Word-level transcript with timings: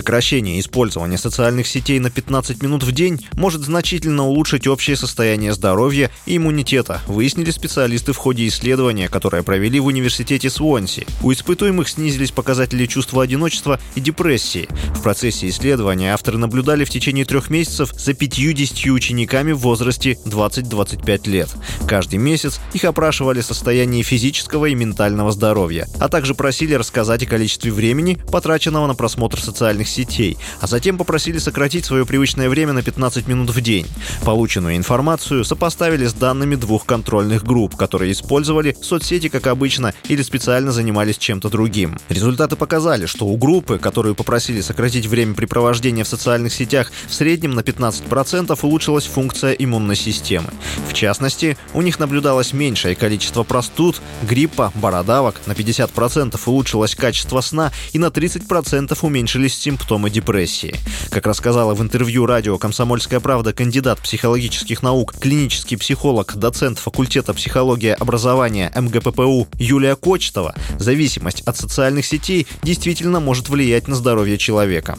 Сокращение 0.00 0.58
использования 0.58 1.18
социальных 1.18 1.66
сетей 1.66 1.98
на 1.98 2.08
15 2.08 2.62
минут 2.62 2.84
в 2.84 2.90
день 2.90 3.26
может 3.34 3.60
значительно 3.60 4.26
улучшить 4.26 4.66
общее 4.66 4.96
состояние 4.96 5.52
здоровья 5.52 6.10
и 6.24 6.38
иммунитета, 6.38 7.02
выяснили 7.06 7.50
специалисты 7.50 8.14
в 8.14 8.16
ходе 8.16 8.48
исследования, 8.48 9.10
которое 9.10 9.42
провели 9.42 9.78
в 9.78 9.84
университете 9.84 10.48
Свонси. 10.48 11.06
У 11.22 11.30
испытуемых 11.32 11.86
снизились 11.86 12.30
показатели 12.30 12.86
чувства 12.86 13.24
одиночества 13.24 13.78
и 13.94 14.00
депрессии. 14.00 14.70
В 14.94 15.02
процессе 15.02 15.50
исследования 15.50 16.14
авторы 16.14 16.38
наблюдали 16.38 16.84
в 16.84 16.90
течение 16.90 17.26
трех 17.26 17.50
месяцев 17.50 17.92
за 17.92 18.14
50 18.14 18.86
учениками 18.86 19.52
в 19.52 19.58
возрасте 19.58 20.16
20-25 20.24 21.28
лет. 21.28 21.50
Каждый 21.86 22.18
месяц 22.18 22.58
их 22.72 22.84
опрашивали 22.84 23.42
состояние 23.42 24.02
физического 24.02 24.64
и 24.64 24.74
ментального 24.74 25.30
здоровья, 25.30 25.86
а 25.98 26.08
также 26.08 26.34
просили 26.34 26.72
рассказать 26.72 27.22
о 27.22 27.26
количестве 27.26 27.70
времени, 27.70 28.18
потраченного 28.32 28.86
на 28.86 28.94
просмотр 28.94 29.38
социальных 29.38 29.89
сетей, 29.90 30.38
а 30.60 30.66
затем 30.66 30.96
попросили 30.96 31.38
сократить 31.38 31.84
свое 31.84 32.06
привычное 32.06 32.48
время 32.48 32.72
на 32.72 32.82
15 32.82 33.26
минут 33.26 33.50
в 33.50 33.60
день. 33.60 33.86
Полученную 34.24 34.76
информацию 34.76 35.44
сопоставили 35.44 36.06
с 36.06 36.14
данными 36.14 36.54
двух 36.54 36.86
контрольных 36.86 37.44
групп, 37.44 37.76
которые 37.76 38.12
использовали 38.12 38.76
соцсети 38.80 39.28
как 39.28 39.46
обычно 39.48 39.92
или 40.08 40.22
специально 40.22 40.72
занимались 40.72 41.18
чем-то 41.18 41.50
другим. 41.50 41.98
Результаты 42.08 42.56
показали, 42.56 43.06
что 43.06 43.26
у 43.26 43.36
группы, 43.36 43.78
которую 43.78 44.14
попросили 44.14 44.60
сократить 44.60 45.06
время 45.06 45.34
препровождения 45.34 46.04
в 46.04 46.08
социальных 46.08 46.52
сетях, 46.52 46.92
в 47.08 47.14
среднем 47.14 47.52
на 47.52 47.60
15% 47.60 48.58
улучшилась 48.62 49.06
функция 49.06 49.52
иммунной 49.52 49.96
системы. 49.96 50.50
В 50.88 50.94
частности, 50.94 51.56
у 51.74 51.82
них 51.82 51.98
наблюдалось 51.98 52.52
меньшее 52.52 52.94
количество 52.94 53.42
простуд, 53.42 54.00
гриппа, 54.22 54.72
бородавок, 54.76 55.40
на 55.46 55.52
50% 55.52 56.40
улучшилось 56.46 56.94
качество 56.94 57.40
сна 57.40 57.72
и 57.92 57.98
на 57.98 58.06
30% 58.06 58.96
уменьшились 59.02 59.58
симптомы 59.58 59.79
симптомы 59.80 60.10
депрессии. 60.10 60.74
Как 61.10 61.26
рассказала 61.26 61.74
в 61.74 61.82
интервью 61.82 62.26
радио 62.26 62.58
«Комсомольская 62.58 63.18
правда» 63.18 63.52
кандидат 63.52 64.00
психологических 64.00 64.82
наук, 64.82 65.14
клинический 65.18 65.76
психолог, 65.76 66.36
доцент 66.36 66.78
факультета 66.78 67.32
психологии 67.34 67.96
образования 67.98 68.70
МГППУ 68.76 69.48
Юлия 69.58 69.96
Кочетова, 69.96 70.54
зависимость 70.78 71.40
от 71.42 71.56
социальных 71.56 72.04
сетей 72.04 72.46
действительно 72.62 73.20
может 73.20 73.48
влиять 73.48 73.88
на 73.88 73.96
здоровье 73.96 74.38
человека 74.38 74.98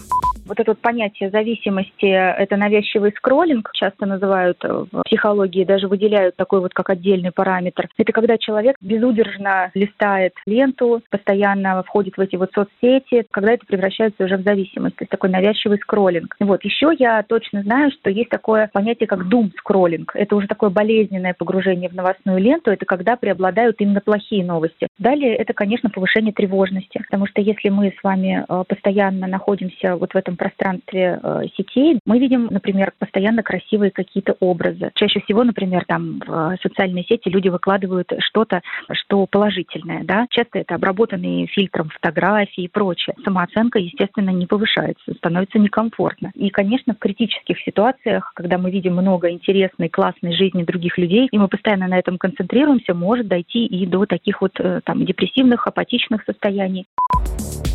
вот 0.52 0.60
это 0.60 0.72
вот 0.72 0.80
понятие 0.80 1.30
зависимости, 1.30 2.06
это 2.06 2.58
навязчивый 2.58 3.14
скроллинг, 3.16 3.72
часто 3.72 4.06
называют 4.06 4.62
в 4.62 5.04
психологии, 5.06 5.64
даже 5.64 5.88
выделяют 5.88 6.36
такой 6.36 6.60
вот 6.60 6.74
как 6.74 6.90
отдельный 6.90 7.32
параметр. 7.32 7.88
Это 7.98 8.12
когда 8.12 8.38
человек 8.38 8.76
безудержно 8.82 9.72
листает 9.74 10.34
ленту, 10.46 11.02
постоянно 11.10 11.82
входит 11.84 12.18
в 12.18 12.20
эти 12.20 12.36
вот 12.36 12.52
соцсети, 12.54 13.26
когда 13.32 13.54
это 13.54 13.66
превращается 13.66 14.26
уже 14.26 14.36
в 14.36 14.44
зависимость, 14.44 14.98
то 14.98 15.04
есть 15.04 15.12
такой 15.12 15.30
навязчивый 15.30 15.78
скроллинг. 15.78 16.36
Вот, 16.42 16.66
еще 16.66 16.92
я 17.00 17.24
точно 17.24 17.64
знаю, 17.64 17.90
что 17.92 18.10
есть 18.10 18.30
такое 18.30 18.70
понятие, 18.74 19.08
как 19.08 19.30
дум-скроллинг. 19.30 20.12
Это 20.16 20.36
уже 20.36 20.48
такое 20.48 20.70
болезненное 20.70 21.34
погружение 21.34 21.88
в 21.88 21.96
новостную 21.96 22.40
ленту, 22.40 22.72
это 22.72 22.86
когда 22.86 23.16
преобладают 23.16 23.80
именно 23.80 24.02
плохие 24.02 24.44
новости. 24.44 24.88
Далее 25.00 25.34
это, 25.34 25.54
конечно, 25.54 25.90
повышение 25.90 26.34
тревожности, 26.34 26.98
потому 26.98 27.26
что 27.26 27.40
если 27.40 27.70
мы 27.70 27.94
с 27.98 28.04
вами 28.04 28.44
э, 28.48 28.64
постоянно 28.68 29.28
находимся 29.28 29.96
вот 29.96 30.14
в 30.14 30.18
этом 30.18 30.36
пространстве 30.42 31.20
э, 31.22 31.42
сетей 31.56 32.00
мы 32.04 32.18
видим, 32.18 32.48
например, 32.50 32.94
постоянно 32.98 33.44
красивые 33.44 33.92
какие-то 33.92 34.36
образы. 34.40 34.90
Чаще 34.96 35.20
всего, 35.22 35.44
например, 35.44 35.86
там 35.88 36.20
в 36.26 36.58
социальные 36.64 37.04
сети 37.04 37.30
люди 37.30 37.50
выкладывают 37.50 38.12
что-то, 38.18 38.62
что 38.92 39.28
положительное, 39.28 40.04
да. 40.04 40.26
Часто 40.32 40.58
это 40.58 40.74
обработанные 40.74 41.46
фильтром 41.46 41.90
фотографии 41.90 42.64
и 42.64 42.68
прочее. 42.68 43.16
Самооценка, 43.24 43.78
естественно, 43.78 44.32
не 44.32 44.48
повышается, 44.48 45.14
становится 45.14 45.60
некомфортно. 45.60 46.32
И, 46.34 46.50
конечно, 46.50 46.96
в 46.96 46.98
критических 46.98 47.60
ситуациях, 47.60 48.32
когда 48.34 48.58
мы 48.58 48.72
видим 48.72 48.94
много 48.94 49.30
интересной, 49.30 49.90
классной 49.90 50.36
жизни 50.36 50.64
других 50.64 50.98
людей, 50.98 51.28
и 51.32 51.38
мы 51.38 51.50
постоянно 51.50 51.88
на 51.88 52.00
этом 52.00 52.18
концентрируемся, 52.18 52.96
может 52.96 53.28
дойти 53.28 53.68
и 53.68 53.86
до 53.86 54.08
таких 54.08 54.42
вот 54.42 54.60
э, 54.60 54.82
там 54.86 55.06
депрессивных, 55.06 55.68
апатичных 55.68 56.24
состояний. 56.24 56.88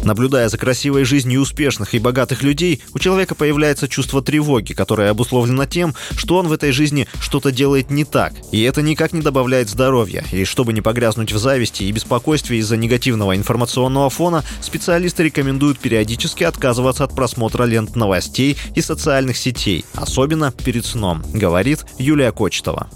Наблюдая 0.06 0.48
за 0.48 0.56
красивой 0.56 1.02
жизнью 1.02 1.40
успешных 1.40 1.92
и 1.92 1.98
богатых 1.98 2.44
людей, 2.44 2.80
у 2.94 3.00
человека 3.00 3.34
появляется 3.34 3.88
чувство 3.88 4.22
тревоги, 4.22 4.72
которое 4.72 5.10
обусловлено 5.10 5.66
тем, 5.66 5.96
что 6.16 6.36
он 6.36 6.46
в 6.46 6.52
этой 6.52 6.70
жизни 6.70 7.08
что-то 7.20 7.50
делает 7.50 7.90
не 7.90 8.04
так. 8.04 8.32
И 8.52 8.62
это 8.62 8.82
никак 8.82 9.12
не 9.12 9.20
добавляет 9.20 9.68
здоровья. 9.68 10.24
И 10.30 10.44
чтобы 10.44 10.72
не 10.72 10.80
погрязнуть 10.80 11.32
в 11.32 11.38
зависти 11.38 11.82
и 11.82 11.90
беспокойстве 11.90 12.58
из-за 12.58 12.76
негативного 12.76 13.34
информационного 13.34 14.08
фона, 14.08 14.44
специалисты 14.60 15.24
рекомендуют 15.24 15.80
периодически 15.80 16.44
отказываться 16.44 17.02
от 17.02 17.12
просмотра 17.16 17.64
лент 17.64 17.96
новостей 17.96 18.56
и 18.76 18.82
социальных 18.82 19.36
сетей, 19.36 19.84
особенно 19.94 20.52
перед 20.52 20.86
сном, 20.86 21.24
говорит 21.34 21.84
Юлия 21.98 22.30
Кочетова. 22.30 22.88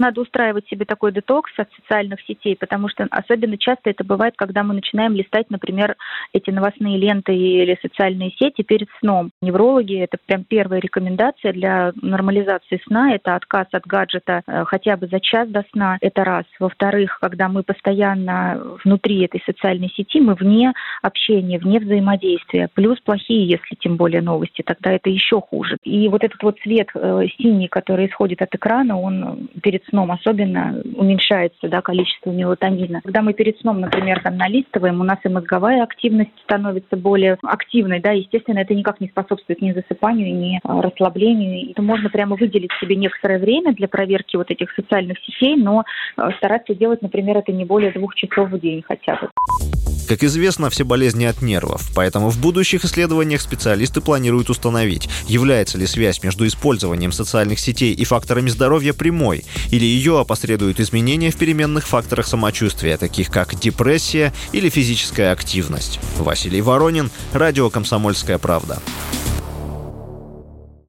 Надо 0.00 0.22
устраивать 0.22 0.66
себе 0.66 0.86
такой 0.86 1.12
детокс 1.12 1.52
от 1.58 1.68
социальных 1.74 2.22
сетей, 2.22 2.56
потому 2.56 2.88
что 2.88 3.06
особенно 3.10 3.58
часто 3.58 3.90
это 3.90 4.02
бывает, 4.02 4.32
когда 4.34 4.62
мы 4.62 4.72
начинаем 4.72 5.12
листать, 5.12 5.50
например, 5.50 5.94
эти 6.32 6.48
новостные 6.48 6.96
ленты 6.96 7.36
или 7.36 7.78
социальные 7.82 8.30
сети 8.30 8.62
перед 8.62 8.88
сном. 8.98 9.30
Неврологи— 9.42 9.98
это 10.00 10.16
прям 10.24 10.44
первая 10.44 10.80
рекомендация 10.80 11.52
для 11.52 11.92
нормализации 12.00 12.80
сна. 12.86 13.14
Это 13.14 13.34
отказ 13.34 13.66
от 13.72 13.86
гаджета 13.86 14.40
э, 14.46 14.64
хотя 14.64 14.96
бы 14.96 15.06
за 15.06 15.20
час 15.20 15.50
до 15.50 15.66
сна. 15.70 15.98
Это 16.00 16.24
раз. 16.24 16.46
Во-вторых, 16.58 17.18
когда 17.20 17.50
мы 17.50 17.62
постоянно 17.62 18.78
внутри 18.82 19.26
этой 19.26 19.42
социальной 19.44 19.90
сети, 19.90 20.18
мы 20.20 20.32
вне 20.32 20.72
общения, 21.02 21.58
вне 21.58 21.78
взаимодействия. 21.78 22.70
Плюс 22.72 22.98
плохие, 23.00 23.46
если 23.46 23.74
тем 23.74 23.96
более 23.96 24.22
новости, 24.22 24.62
тогда 24.62 24.92
это 24.92 25.10
еще 25.10 25.42
хуже. 25.42 25.76
И 25.82 26.08
вот 26.08 26.24
этот 26.24 26.42
вот 26.42 26.58
цвет 26.60 26.88
э, 26.94 27.26
синий, 27.36 27.68
который 27.68 28.06
исходит 28.06 28.40
от 28.40 28.54
экрана, 28.54 28.98
он 28.98 29.50
перед 29.62 29.84
сном 29.90 30.10
особенно 30.10 30.80
уменьшается 30.94 31.68
да, 31.68 31.82
количество 31.82 32.30
мелатонина. 32.30 33.00
Когда 33.02 33.22
мы 33.22 33.34
перед 33.34 33.58
сном, 33.60 33.80
например, 33.80 34.20
там 34.22 34.36
налистываем, 34.36 35.00
у 35.00 35.04
нас 35.04 35.18
и 35.24 35.28
мозговая 35.28 35.82
активность 35.82 36.30
становится 36.44 36.96
более 36.96 37.36
активной, 37.42 38.00
да, 38.00 38.12
естественно, 38.12 38.60
это 38.60 38.74
никак 38.74 39.00
не 39.00 39.08
способствует 39.08 39.60
ни 39.60 39.72
засыпанию, 39.72 40.34
ни 40.34 40.60
а, 40.62 40.80
расслаблению. 40.80 41.74
И 41.74 41.80
можно 41.80 42.08
прямо 42.08 42.36
выделить 42.36 42.72
себе 42.80 42.96
некоторое 42.96 43.38
время 43.38 43.74
для 43.74 43.88
проверки 43.88 44.36
вот 44.36 44.50
этих 44.50 44.70
социальных 44.72 45.18
сетей, 45.20 45.56
но 45.56 45.84
а, 46.16 46.32
стараться 46.32 46.74
делать, 46.74 47.02
например, 47.02 47.38
это 47.38 47.52
не 47.52 47.64
более 47.64 47.92
двух 47.92 48.14
часов 48.14 48.50
в 48.50 48.60
день 48.60 48.82
хотя 48.86 49.16
бы. 49.16 49.89
Как 50.10 50.24
известно, 50.24 50.70
все 50.70 50.84
болезни 50.84 51.24
от 51.24 51.40
нервов, 51.40 51.88
поэтому 51.94 52.30
в 52.30 52.38
будущих 52.38 52.84
исследованиях 52.84 53.40
специалисты 53.40 54.00
планируют 54.00 54.50
установить, 54.50 55.08
является 55.28 55.78
ли 55.78 55.86
связь 55.86 56.24
между 56.24 56.48
использованием 56.48 57.12
социальных 57.12 57.60
сетей 57.60 57.94
и 57.94 58.04
факторами 58.04 58.48
здоровья 58.48 58.92
прямой, 58.92 59.44
или 59.70 59.84
ее 59.84 60.18
опосредуют 60.18 60.80
изменения 60.80 61.30
в 61.30 61.36
переменных 61.36 61.86
факторах 61.86 62.26
самочувствия, 62.26 62.96
таких 62.96 63.30
как 63.30 63.54
депрессия 63.54 64.34
или 64.50 64.68
физическая 64.68 65.30
активность. 65.30 66.00
Василий 66.18 66.60
Воронин, 66.60 67.12
Радио 67.32 67.70
«Комсомольская 67.70 68.38
правда». 68.38 68.82